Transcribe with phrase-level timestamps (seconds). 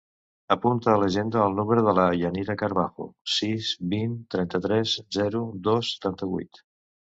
[0.53, 6.67] Apunta a l'agenda el número de la Yanira Carbajo: sis, vint, trenta-tres, zero, dos, setanta-vuit.